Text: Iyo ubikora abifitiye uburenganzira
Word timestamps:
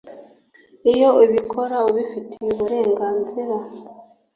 Iyo 0.91 1.09
ubikora 1.23 1.75
abifitiye 1.85 2.49
uburenganzira 2.53 3.55